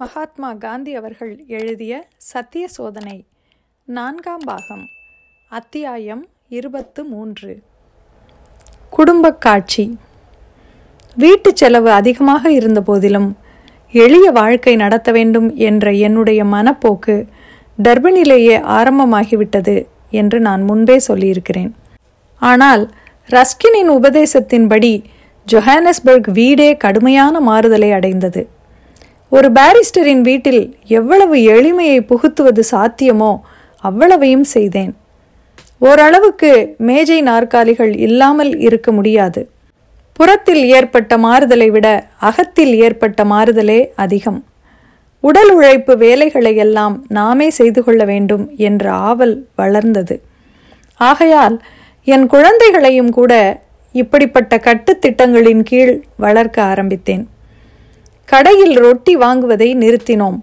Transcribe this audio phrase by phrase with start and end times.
[0.00, 3.24] மகாத்மா காந்தி அவர்கள் எழுதிய சத்திய சோதனை
[3.84, 4.86] நான்காம் பாகம்
[5.48, 7.62] அத்தியாயம் இருபத்து மூன்று.
[8.90, 9.98] குடும்பக் காட்சி.
[11.16, 13.36] வீட்டு செலவு அதிகமாக இருந்த போதிலும்
[13.92, 17.26] எளிய வாழ்க்கை நடத்த வேண்டும் என்ற என்னுடைய மனப்போக்கு
[17.82, 21.74] டர்பனிலேயே ஆரம்பமாகிவிட்டது என்று நான் முன்பே சொல்லியிருக்கிறேன்.
[22.38, 22.90] ஆனால்
[23.28, 25.04] ரஸ்கினின் உபதேசத்தின்படி
[25.52, 28.58] ஜொஹானஸ்பர்க் வீடே கடுமையான மாறுதலை அடைந்தது.
[29.32, 33.40] ஒரு பாரிஸ்டரின் வீட்டில் எவ்வளவு எளிமையை புகுத்துவது சாத்தியமோ
[33.80, 34.96] அவ்வளவையும் செய்தேன்.
[35.78, 39.50] ஓரளவுக்கு மேஜை நாற்காலிகள் இல்லாமல் இருக்க முடியாது.
[40.12, 44.44] புறத்தில் ஏற்பட்ட மாறுதலை விட அகத்தில் ஏற்பட்ட மாறுதலே அதிகம்.
[45.20, 50.22] உடல் உழைப்பு வேலைகளை எல்லாம் நாமே செய்து கொள்ள வேண்டும் என்ற ஆவல் வளர்ந்தது.
[50.96, 51.62] ஆகையால்
[52.04, 53.60] என் குழந்தைகளையும் கூட
[53.92, 57.24] இப்படிப்பட்ட கட்டுத்திட்டங்களின் கீழ் வளர்க்க ஆரம்பித்தேன்.
[58.30, 60.38] கடையில் ரொட்டி வாங்குவதை நிறுத்தினோம்.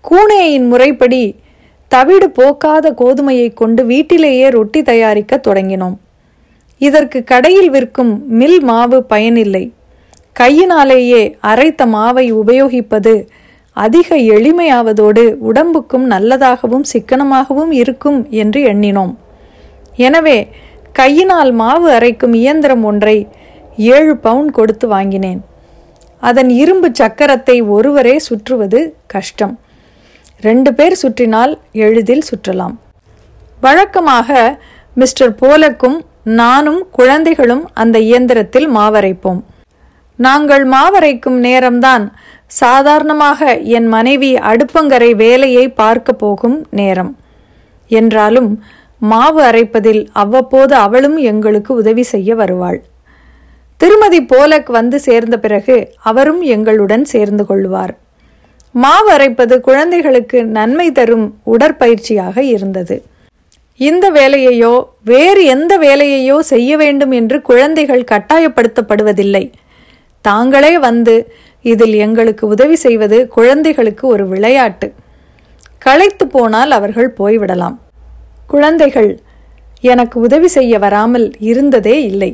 [0.00, 1.22] கூனையின் முறைப்படி
[1.92, 5.96] தவிடு போக்காத கோதுமையை கொண்டு வீட்டிலேயே ரொட்டி தயாரிக்க தொடங்கினோம்.
[6.80, 9.64] இதற்கு கடையில் விற்கும் மில் மாவு பயனில்லை.
[10.40, 13.14] கையினாலேயே அரைத்த மாவை உபயோகிப்பது
[13.72, 19.12] அதிக எளிமையாவதோடு உடம்புக்கும் நல்லதாகவும் சிக்கனமாகவும் இருக்கும் என்று எண்ணினோம்.
[20.06, 20.38] எனவே
[20.92, 23.18] கையினால் மாவு அரைக்கும் இயந்திரம் ஒன்றை
[23.76, 25.40] ஏழு பவுன் கொடுத்து வாங்கினேன்.
[26.22, 29.58] அதன் இரும்பு சக்கரத்தை ஒருவரே சுற்றுவது கஷ்டம்.
[30.40, 32.74] ரெண்டு பேர் சுற்றினால் எளிதில் சுற்றலாம்.
[33.60, 34.58] வழக்கமாக
[34.94, 39.40] மிஸ்டர் போலக்கும் நானும் குழந்தைகளும் அந்த இயந்திரத்தில் மாவரைப்போம்.
[40.18, 42.04] நாங்கள் மாவரைக்கும் நேரம்தான்
[42.46, 47.12] சாதாரணமாக என் மனைவி அடுப்பங்கரை வேலையை பார்க்க போகும் நேரம்.
[47.88, 48.50] என்றாலும்
[48.98, 52.78] மாவு அரைப்பதில் அவ்வப்போது அவளும் எங்களுக்கு உதவி செய்ய வருவாள்.
[53.80, 57.98] திருமதி போலக் வந்து சேர்ந்த பிறகு அவரும் எங்களுடன் சேர்ந்து கொள்வார்.
[58.74, 63.02] மாவு அரைப்பது குழந்தைகளுக்கு நன்மை தரும் உடற்பயிற்சியாக இருந்தது.
[63.76, 69.52] இந்த வேலையையோ வேறு எந்த வேலையையோ செய்ய வேண்டும் என்று குழந்தைகள் கட்டாயப்படுத்தப்படுவதில்லை.
[70.20, 71.14] தாங்களே வந்து
[71.62, 74.92] இதில் எங்களுக்கு உதவி செய்வது குழந்தைகளுக்கு ஒரு விளையாட்டு.
[75.78, 77.76] களைத்து போனால் அவர்கள் போய்விடலாம்.
[78.46, 79.20] குழந்தைகள்
[79.80, 82.30] எனக்கு உதவி செய்ய வராமல் இருந்ததே இல்லை.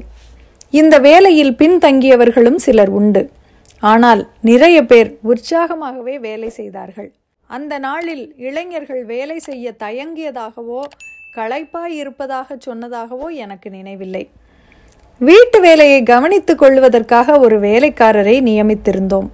[0.80, 3.22] இந்த வேலையில் பின்தங்கியவர்களும் சிலர் உண்டு.
[3.82, 7.10] ஆனால் நிறைய பேர் உற்சாகமாகவே வேலை செய்தார்கள்.
[7.46, 10.82] அந்த நாளில் இளைஞர்கள் வேலை செய்ய தயங்கியதாகவோ
[11.36, 14.24] களைப்பாய் இருப்பதாக சொன்னதாகவோ எனக்கு நினைவில்லை.
[15.18, 19.28] வீட்டு வேலையை கவனித்துக் கொள்வதற்காக ஒரு வேலைக்காரரை நியமித்திருந்தோம்.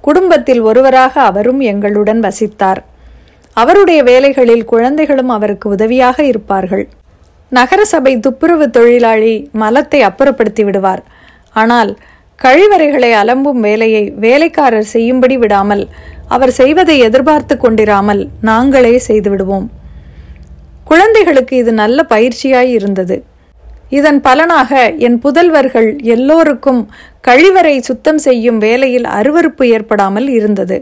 [0.00, 2.82] குடும்பத்தில் ஒருவராக அவரும் எங்களுடன் வசித்தார்.
[3.52, 6.86] அவருடைய வேலைகளில் குழந்தைகளும் அவருக்கு உதவியாக இருப்பார்கள்.
[7.52, 11.02] நகரசபை துப்புரவு தொழிலாளி மலத்தை அப்புறப்படுத்தி விடுவார்.
[11.52, 11.90] ஆனால்
[12.38, 15.84] கழிவறைகளை அலம்பும் வேலையை வேலைக்காரர் செய்யும்படி விடாமல்
[16.34, 19.66] அவர் செய்வதை எதிர்பார்த்து கொண்டிராமல் நாங்களே செய்துவிடுவோம்
[20.90, 23.16] குழந்தைகளுக்கு இது நல்ல பயிற்சியாய் இருந்தது.
[23.98, 24.70] இதன் பலனாக
[25.06, 26.80] என் புதல்வர்கள் எல்லோருக்கும்
[27.28, 30.78] கழிவறை சுத்தம் செய்யும் வேலையில் அருவறுப்பு ஏற்படாமல் இருந்தது.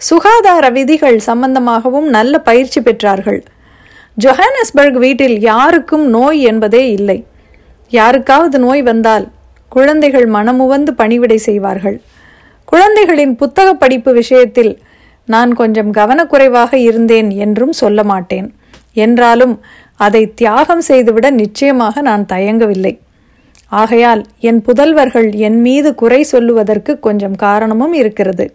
[0.00, 3.40] சுகாதார விதிகள் சம்பந்தமாகவும் நல்ல பயிற்சி பெற்றார்கள்.
[4.20, 7.24] ஜொஹானஸ்பர்க் வீட்டில் யாருக்கும் நோய் என்பதே இல்லை.
[7.88, 9.30] யாருக்காவது நோய் வந்தால்
[9.68, 12.00] குழந்தைகள் மனமுவந்து பணிவிடை செய்வார்கள்.
[12.64, 14.82] குழந்தைகளின் புத்தக படிப்பு விஷயத்தில்
[15.26, 18.54] நான் கொஞ்சம் கவனக்குறைவாக இருந்தேன் என்றும் சொல்ல மாட்டேன்.
[18.92, 19.60] என்றாலும்
[19.96, 22.98] அதை தியாகம் செய்துவிட நிச்சயமாக நான் தயங்கவில்லை.
[23.68, 28.54] ஆகையால் என் புதல்வர்கள் என் மீது குறை சொல்லுவதற்கு கொஞ்சம் காரணமும் இருக்கிறது.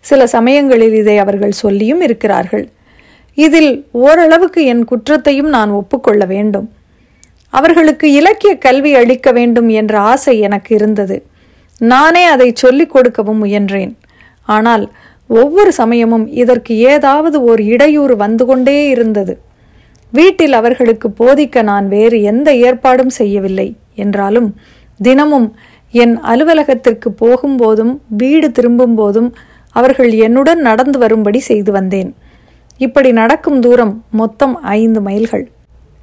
[0.00, 2.68] சில சமயங்களில் இதை அவர்கள் சொல்லியும் இருக்கிறார்கள்.
[3.44, 3.72] இதில்
[4.04, 6.66] ஓரளவுக்கு என் குற்றத்தையும் நான் ஒப்புக்கொள்ள வேண்டும்.
[7.52, 11.16] அவர்களுக்கு இலக்கிய கல்வி அளிக்க வேண்டும் என்ற ஆசை எனக்கு இருந்தது.
[11.80, 13.92] நானே அதை சொல்லிக் கொடுக்கவும் முயன்றேன்.
[14.48, 14.84] ஆனால்
[15.40, 19.34] ஒவ்வொரு சமயமும் இதற்கு ஏதாவது ஒரு இடையூறு வந்து கொண்டே இருந்தது.
[20.12, 23.68] வீட்டில் அவர்களுக்கு போதிக்க நான் வேறு எந்த ஏற்பாடும் செய்யவில்லை
[24.04, 24.48] என்றாலும்
[25.00, 25.48] தினமும்
[25.94, 29.30] என் அலுவலகத்திற்கு போகும்போதும் வீடு திரும்பும் போதும்
[29.76, 32.10] அவர்கள் என்னுடன் நடந்து வரும்படி செய்து வந்தேன்.
[32.84, 35.46] இப்படி நடக்கும் தூரம் மொத்தம் ஐந்து மைல்கள்.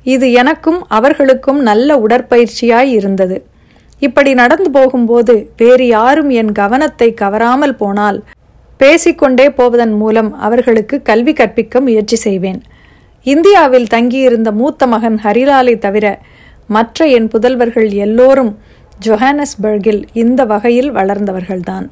[0.05, 3.37] இது எனக்கும் அவர்களுக்கும் நல்ல உடற்பயிற்சியாய் இருந்தது.
[3.99, 8.19] இப்படி நடந்து போகும்போது வேறு யாரும் என் கவனத்தை கவராமல் போனால்
[8.79, 12.59] பேசிக்கொண்டே போவதன் மூலம் அவர்களுக்கு கல்வி கற்பிக்க முயற்சி செய்வேன்.
[13.25, 16.05] இந்தியாவில் தங்கியிருந்த மூத்த மகன் ஹரிலாலை தவிர
[16.75, 18.51] மற்ற என் புதல்வர்கள் எல்லோரும்
[19.05, 21.87] ஜொஹானஸ்பர்கில் இந்த வகையில் வளர்ந்தவர்கள்தான்.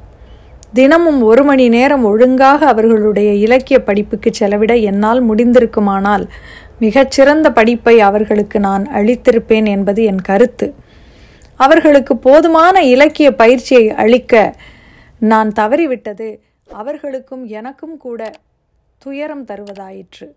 [0.78, 6.24] தினமும் ஒரு மணி நேரம் ஒழுங்காக அவர்களுடைய இலக்கிய படிப்புக்கு செலவிட என்னால் முடிந்திருக்குமானால்
[6.78, 10.66] மிகச்சிறந்த படிப்பை அவர்களுக்கு நான் அளித்திருப்பேன் என்பது என் கருத்து.
[11.60, 14.34] அவர்களுக்கு போதுமான இலக்கிய பயிற்சியை அளிக்க
[15.32, 16.28] நான் தவறிவிட்டது.
[16.80, 18.20] அவர்களுக்கும் எனக்கும் கூட
[19.02, 20.28] துயரம் தருவதாயிற்று.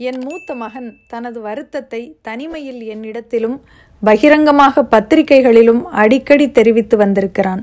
[0.00, 3.56] என் மூத்த மகன் தனது வருத்தத்தை தனிமையில் என்னிடத்திலும்
[4.02, 7.62] பகிரங்கமாக பத்திரிகைகளிலும் அடிக்கடி தெரிவித்து வந்திருக்கிறான்.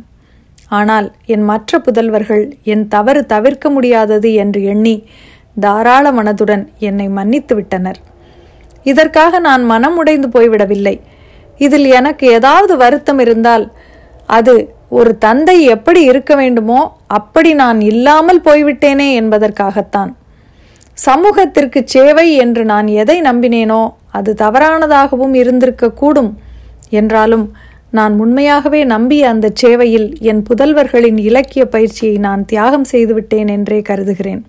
[0.69, 4.95] ஆனால் என் மற்ற புதல்வர்கள் என் தவறு தவிர்க்க முடியாதது என்று எண்ணி
[5.60, 8.00] தாராள மனதுடன் என்னை மன்னித்து விட்டனர்.
[8.86, 10.95] இதற்காக நான் மனம் உடைந்து போய்விடவில்லை.
[11.60, 13.66] இதில் எனக்கு ஏதாவது வருத்தம் இருந்தால்
[14.30, 14.54] அது
[14.89, 16.80] ஒரு தந்தை எப்படி இருக்க வேண்டுமோ
[17.18, 20.12] அப்படி நான் இல்லாமல் போய்விட்டேனே என்பதற்காகத்தான்.
[21.07, 23.81] சமூகத்திற்கு சேவை என்று நான் எதை நம்பினேனோ
[24.18, 26.31] அது தவறானதாகவும் இருந்திருக்க கூடும்
[26.89, 27.45] என்றாலும்
[27.97, 34.41] நான் உண்மையாகவே நம்பிய அந்த சேவையில் என் புதல்வர்களின் இலக்கிய பயிற்சியை நான் தியாகம் செய்துவிட்டேன் என்றே கருதுகிறேன்.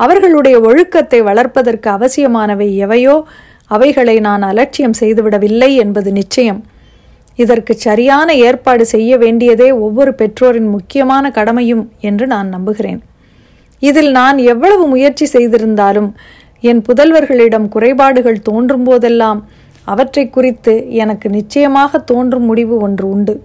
[0.00, 3.16] அவர்களுடைய ஒழுக்கத்தை வளர்ப்பதற்கு அவசியமானவை எவையோ
[3.66, 6.60] அவைகளை நான் அலட்சியம் செய்துவிடவில்லை என்பது நிச்சயம்.
[7.38, 13.00] இதற்கு சரியான ஏற்பாடு செய்ய வேண்டியதே ஒவ்வொரு பெற்றோரின் முக்கியமான கடமையும் என்று நான் நம்புகிறேன்.
[13.82, 16.08] இதில் நான் எவ்வளவு முயற்சி செய்திருந்தாலும்
[16.62, 19.40] என் புதல்வர்களிடம் குறைபாடுகள் தோன்றும் போதெல்லாம்
[19.84, 23.42] அவற்றை குறித்து எனக்கு நிச்சயமாக தோன்றும் முடிவு ஒன்று உண்டு.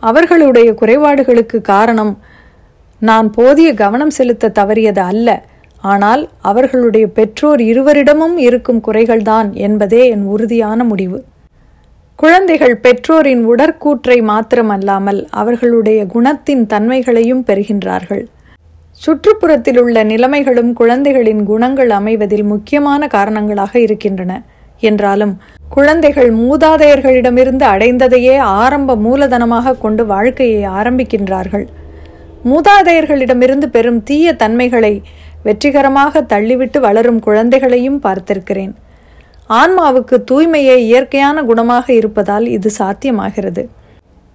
[0.00, 2.18] அவர்களுடைய குறைபாடுகளுக்கு காரணம்
[2.98, 5.44] நான் போதிய கவனம் செலுத்த தவறியது அல்ல.
[5.80, 11.24] ஆனால் அவர்களுடைய பெற்றோர் இருவரிடமும் இருக்கும் குறைகள்தான் என்பதே என் உறுதியான முடிவு.
[12.16, 18.26] குழந்தைகள் பெற்றோரின் உடற்கூற்றை மாத்திரமல்லாமல் அவர்களுடைய குணத்தின் தன்மைகளையும் பெறுகின்றார்கள்.
[19.06, 24.42] சுற்றுப்புறத்தில் உள்ள நிலைமைகளும் குழந்தைகளின் குணங்கள் அமைவதில் முக்கியமான காரணங்களாக இருக்கின்றன.
[24.80, 31.66] என்றாலும் குழந்தைகள் மூதாதையர்களிடமிருந்து அடைந்ததையே ஆரம்ப மூலதனமாக கொண்டு வாழ்க்கையை ஆரம்பிக்கின்றார்கள்.
[32.44, 35.02] மூதாதையர்களிடமிருந்து பெறும் தீய தன்மைகளை
[35.42, 38.74] வெற்றிகரமாக தள்ளிவிட்டு வளரும் குழந்தைகளையும் பார்த்திருக்கிறேன்.
[39.48, 43.68] ஆன்மாவுக்கு தூய்மையே இயற்கையான குணமாக இருப்பதால் இது சாத்தியமாகிறது.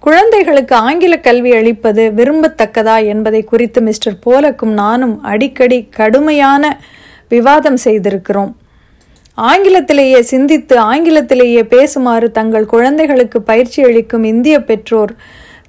[0.00, 6.78] குழந்தைகளுக்கு ஆங்கில கல்வி அளிப்பது விரும்பத்தக்கதா என்பதை குறித்து மிஸ்டர் போலக்கும் நானும் அடிக்கடி கடுமையான
[7.28, 8.56] விவாதம் செய்திருக்கிறோம்.
[9.38, 15.12] ஆங்கிலத்திலேயே சிந்தித்து ஆங்கிலத்திலேயே பேசுமாறு தங்கள் குழந்தைகளுக்கு பயிற்சி அளிக்கும் இந்திய பெற்றோர்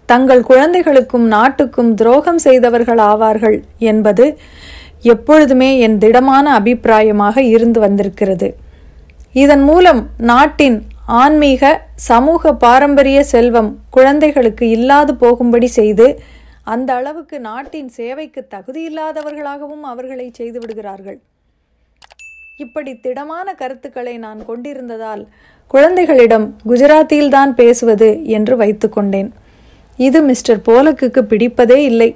[0.06, 4.26] தங்கள் குழந்தைகளுக்கும் நாட்டுக்கும் துரோகம் செய்தவர்கள் ஆவார்கள் என்பது
[5.02, 8.50] எப்பொழுதுமே என் திடமான அபிப்பிராயமாக இருந்து வந்திருக்கிறது.
[9.34, 10.78] இதன் மூலம் நாட்டின்
[11.22, 16.20] ஆன்மீக சமூக பாரம்பரிய செல்வம் குழந்தைகளுக்கு இல்லாது போகும்படி செய்து
[16.64, 21.20] அந்த அளவுக்கு நாட்டின் சேவைக்கு தகுதியில்லாதவர்களாகவும் அவர்களை செய்து விடுகிறார்கள்.
[22.64, 25.22] இப்படி திடமான கருத்துக்களை நான் கொண்டிருந்ததால்
[25.72, 29.30] குழந்தைகளிடம் குஜராத்தியில்தான் பேசுவது என்று வைத்துக்கொண்டேன்
[30.00, 32.10] இது மிஸ்டர் போலக்குக்கு பிடிப்பதே இல்லை.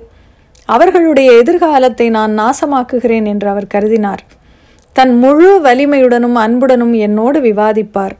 [0.70, 4.22] அவர்களுடைய எதிர்காலத்தை நான் நாசமாக்குகிறேன் என்று அவர் கருதினார்.
[4.96, 8.16] தன் முழு வலிமையுடனும் அன்புடனும் என்னோடு விவாதிப்பார்.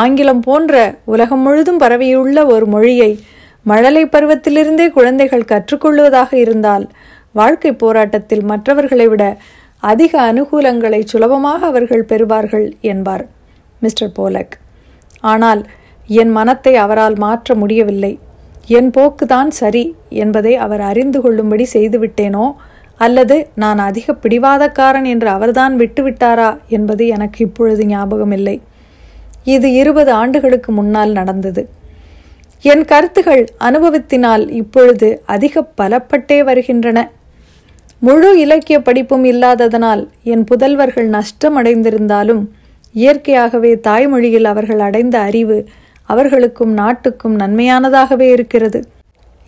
[0.00, 0.74] ஆங்கிலம் போன்ற
[1.12, 3.10] உலகம் முழுதும் பரவியுள்ள ஒரு மொழியை
[3.66, 6.86] மழலை பருவத்திலிருந்தே குழந்தைகள் கற்றுக்கொள்வதாக இருந்தால்
[7.34, 9.24] வாழ்க்கை போராட்டத்தில் மற்றவர்களை விட
[9.90, 13.24] அதிக அனுகூலங்களை சுலபமாக அவர்கள் பெறுவார்கள் என்பார்
[13.78, 14.54] மிஸ்டர் போலக்.
[15.20, 15.62] ஆனால்
[16.06, 18.18] என் மனத்தை அவரால் மாற்ற முடியவில்லை.
[18.66, 22.46] என் போக்குதான் சரி என்பதை அவர் அறிந்து கொள்ளும்படி செய்துவிட்டேனோ?
[22.96, 28.56] அல்லது நான் அதிக பிடிவாதக்காரன் என்று அவர்தான் விட்டுவிட்டாரா என்பது எனக்கு இப்பொழுது ஞாபகமில்லை.
[29.44, 31.62] இது இருபது ஆண்டுகளுக்கு முன்னால் நடந்தது.
[32.64, 36.98] என் கருத்துகள் அனுபவத்தினால் இப்பொழுது அதிக பலப்பட்டே வருகின்றன.
[38.06, 40.00] முழு இலக்கிய படிப்பும் இல்லாததனால்
[40.32, 42.40] என் புதல்வர்கள் நஷ்டமடைந்திருந்தாலும்
[42.94, 45.58] இயற்கையாகவே தாய்மொழியில் அவர்கள் அடைந்த அறிவு
[46.08, 48.80] அவர்களுக்கும் நாட்டுக்கும் நன்மையானதாகவே இருக்கிறது.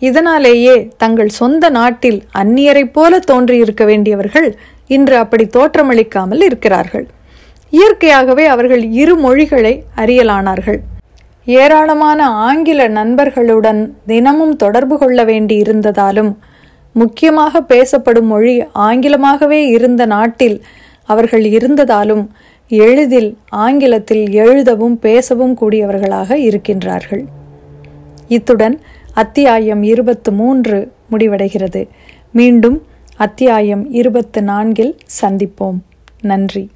[0.01, 4.49] இதனாலேயே தங்கள் சொந்த நாட்டில் அந்நியரைப் போல தோன்றியிருக்க வேண்டியவர்கள்
[4.87, 7.05] இன்று அப்படி தோற்றமளிக்காமல் இருக்கிறார்கள்.
[7.73, 10.79] இயற்கையாகவே அவர்கள் இரு மொழிகளை அறியலானார்கள்.
[11.45, 16.33] ஏராளமான ஆங்கில நண்பர்களுடன் தினமும் தொடர்பு கொள்ள வேண்டி இருந்ததாலும்
[16.95, 20.63] முக்கியமாக பேசப்படும் மொழி ஆங்கிலமாகவே இருந்த நாட்டில்
[21.03, 22.27] அவர்கள் இருந்ததாலும்
[22.67, 27.23] எளிதில் ஆங்கிலத்தில் எழுதவும் பேசவும் கூடியவர்களாக இருக்கின்றார்கள்.
[28.27, 28.79] இத்துடன்
[29.13, 31.87] அத்தியாயம் இருபத்து மூன்று முடிவடைகிறது.
[32.31, 32.81] மீண்டும்
[33.17, 35.79] அத்தியாயம் இருபத்து நான்கில் சந்திப்போம்.
[36.21, 36.69] நன்றி.